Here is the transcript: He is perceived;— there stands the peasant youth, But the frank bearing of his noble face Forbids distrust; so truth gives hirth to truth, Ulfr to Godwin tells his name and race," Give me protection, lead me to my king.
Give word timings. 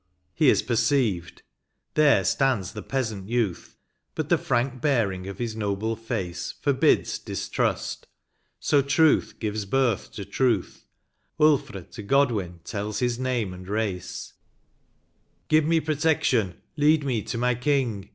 He 0.33 0.49
is 0.49 0.63
perceived;— 0.63 1.43
there 1.93 2.23
stands 2.25 2.71
the 2.73 2.81
peasant 2.81 3.29
youth, 3.29 3.77
But 4.15 4.29
the 4.29 4.37
frank 4.39 4.81
bearing 4.81 5.27
of 5.27 5.37
his 5.37 5.55
noble 5.55 5.95
face 5.95 6.55
Forbids 6.59 7.19
distrust; 7.19 8.07
so 8.59 8.81
truth 8.81 9.35
gives 9.39 9.63
hirth 9.69 10.11
to 10.13 10.25
truth, 10.25 10.85
Ulfr 11.39 11.87
to 11.91 12.01
Godwin 12.01 12.61
tells 12.63 12.97
his 12.97 13.19
name 13.19 13.53
and 13.53 13.67
race," 13.67 14.33
Give 15.49 15.65
me 15.65 15.79
protection, 15.79 16.55
lead 16.77 17.03
me 17.03 17.21
to 17.21 17.37
my 17.37 17.53
king. 17.53 18.09